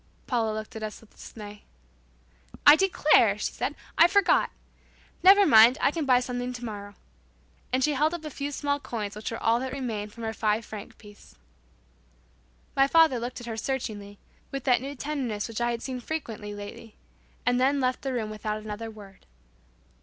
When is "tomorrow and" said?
6.53-7.83